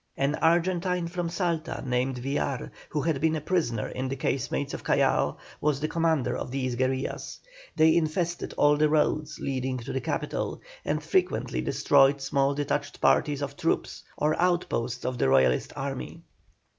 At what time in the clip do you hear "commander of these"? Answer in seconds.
5.87-6.73